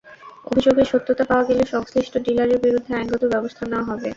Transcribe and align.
অভিযোগের 0.45 0.87
সত্যতা 0.91 1.23
পাওয়া 1.29 1.47
গেলে 1.49 1.63
সংশ্লিষ্ট 1.65 2.13
ডিলারের 2.25 2.59
বিরুদ্ধে 2.65 2.91
আইনগত 2.95 3.23
ব্যবস্থা 3.33 3.63
নেওয়া 3.65 3.87
হবে। 3.89 4.09